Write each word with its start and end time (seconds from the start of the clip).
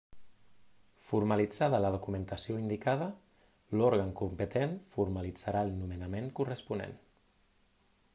Formalitzada 1.07 1.81
la 1.85 1.91
documentació 1.95 2.55
indicada, 2.61 3.09
l'òrgan 3.81 4.09
competent 4.23 4.73
formalitzarà 4.95 5.63
el 5.67 5.71
nomenament 5.83 6.33
corresponent. 6.41 6.97